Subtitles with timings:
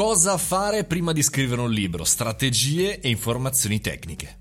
[0.00, 2.04] Cosa fare prima di scrivere un libro?
[2.04, 4.39] Strategie e informazioni tecniche.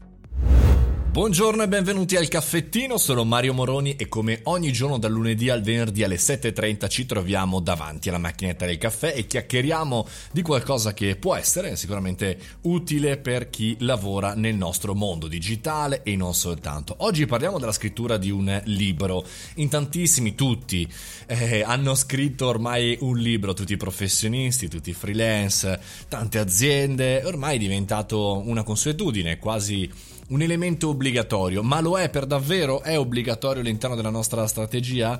[1.12, 5.64] Buongiorno e benvenuti al caffettino, sono Mario Moroni e come ogni giorno dal lunedì al
[5.64, 11.16] venerdì alle 7.30 ci troviamo davanti alla macchinetta del caffè e chiacchieriamo di qualcosa che
[11.16, 16.94] può essere sicuramente utile per chi lavora nel nostro mondo digitale e non soltanto.
[17.00, 19.26] Oggi parliamo della scrittura di un libro.
[19.56, 20.88] In tantissimi, tutti,
[21.26, 27.56] eh, hanno scritto ormai un libro, tutti i professionisti, tutti i freelance, tante aziende, ormai
[27.56, 29.90] è diventato una consuetudine, quasi
[30.30, 32.82] un elemento obbligatorio, ma lo è per davvero?
[32.82, 35.18] È obbligatorio all'interno della nostra strategia?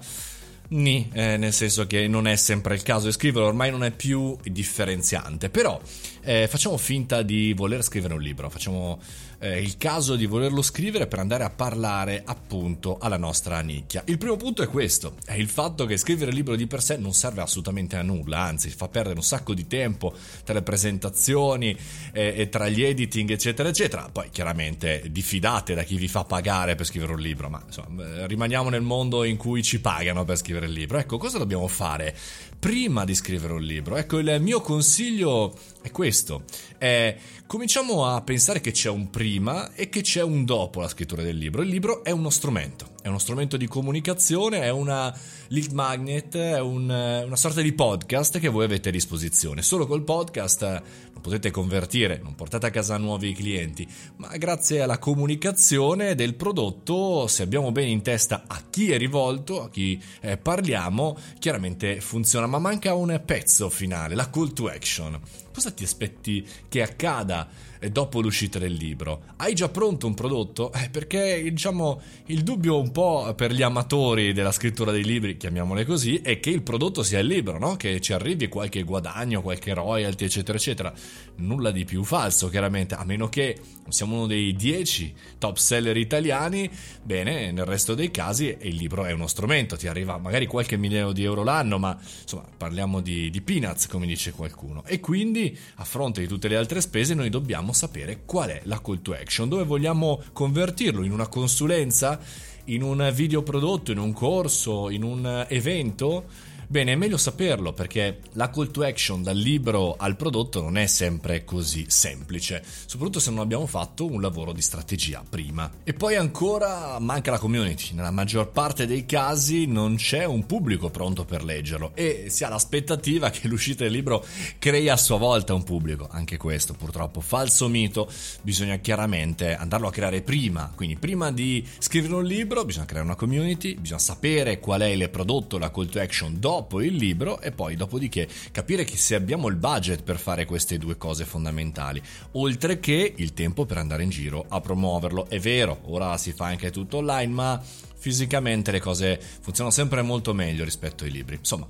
[0.72, 3.92] Ni, eh, nel senso che non è sempre il caso di scriverlo, ormai non è
[3.92, 5.50] più differenziante.
[5.50, 5.82] Però
[6.22, 9.00] eh, facciamo finta di voler scrivere un libro, facciamo
[9.40, 14.04] eh, il caso di volerlo scrivere per andare a parlare appunto alla nostra nicchia.
[14.06, 16.98] Il primo punto è questo, è il fatto che scrivere il libro di per sé
[16.98, 20.14] non serve assolutamente a nulla, anzi fa perdere un sacco di tempo
[20.44, 21.76] tra le presentazioni
[22.12, 24.10] eh, e tra gli editing eccetera eccetera.
[24.12, 28.70] Poi chiaramente diffidate da chi vi fa pagare per scrivere un libro, ma insomma rimaniamo
[28.70, 30.98] nel mondo in cui ci pagano per scrivere il libro.
[30.98, 32.16] Ecco, cosa dobbiamo fare
[32.58, 33.96] prima di scrivere un libro?
[33.96, 36.44] Ecco, il mio consiglio è questo,
[36.78, 37.16] è
[37.50, 41.36] cominciamo a pensare che c'è un prima e che c'è un dopo la scrittura del
[41.36, 41.64] libro.
[41.64, 45.16] Il libro è uno strumento, uno strumento di comunicazione, è una
[45.48, 49.62] lead magnet, è un, una sorta di podcast che voi avete a disposizione.
[49.62, 55.00] Solo col podcast non potete convertire, non portate a casa nuovi clienti, ma grazie alla
[55.00, 60.38] comunicazione del prodotto, se abbiamo bene in testa a chi è rivolto, a chi eh,
[60.38, 65.20] parliamo, chiaramente funziona, ma manca un pezzo finale, la call to action.
[65.54, 67.48] Cosa ti aspetti che accada
[67.80, 69.24] eh, dopo l'uscita del libro?
[69.38, 70.72] Hai già pronto un prodotto?
[70.72, 75.86] Eh, perché diciamo il dubbio un po' per gli amatori della scrittura dei libri, chiamiamole
[75.86, 77.76] così, è che il prodotto sia il libro, no?
[77.76, 80.94] Che ci arrivi qualche guadagno, qualche royalty, eccetera, eccetera.
[81.38, 86.70] Nulla di più falso, chiaramente, a meno che siamo uno dei 10 top seller italiani,
[87.02, 91.12] bene, nel resto dei casi il libro è uno strumento, ti arriva magari qualche milione
[91.14, 94.84] di euro l'anno, ma insomma parliamo di, di peanuts, come dice qualcuno.
[94.86, 98.82] E quindi a fronte di tutte le altre spese noi dobbiamo sapere qual è la
[98.82, 101.04] call to action, dove vogliamo convertirlo?
[101.04, 102.20] In una consulenza,
[102.66, 106.26] in un video prodotto, in un corso, in un evento
[106.72, 110.86] Bene, è meglio saperlo perché la call to action dal libro al prodotto non è
[110.86, 115.68] sempre così semplice, soprattutto se non abbiamo fatto un lavoro di strategia prima.
[115.84, 120.92] E poi ancora manca la community, nella maggior parte dei casi non c'è un pubblico
[120.92, 124.24] pronto per leggerlo e si ha l'aspettativa che l'uscita del libro
[124.60, 128.08] crei a sua volta un pubblico, anche questo purtroppo falso mito,
[128.44, 133.16] bisogna chiaramente andarlo a creare prima, quindi prima di scrivere un libro bisogna creare una
[133.16, 137.40] community, bisogna sapere qual è il prodotto, la call to action dopo dopo il libro
[137.40, 142.02] e poi dopodiché capire che se abbiamo il budget per fare queste due cose fondamentali,
[142.34, 145.28] oltre che il tempo per andare in giro a promuoverlo.
[145.30, 147.62] È vero, ora si fa anche tutto online, ma
[147.96, 151.38] fisicamente le cose funzionano sempre molto meglio rispetto ai libri.
[151.38, 151.68] Insomma,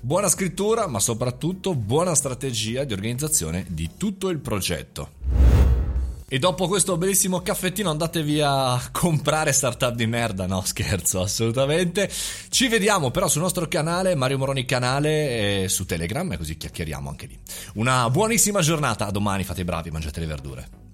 [0.00, 5.39] buona scrittura, ma soprattutto buona strategia di organizzazione di tutto il progetto.
[6.32, 12.08] E dopo questo bellissimo caffettino andatevi a comprare startup di merda, no scherzo, assolutamente.
[12.48, 17.08] Ci vediamo però sul nostro canale, Mario Moroni canale, e su Telegram, e così chiacchieriamo
[17.08, 17.36] anche lì.
[17.74, 20.89] Una buonissima giornata, a domani, fate i bravi, mangiate le verdure.